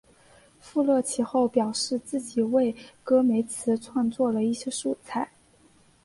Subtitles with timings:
[0.59, 5.29] 富勒其后表示自己为戈梅兹创作了一些素材。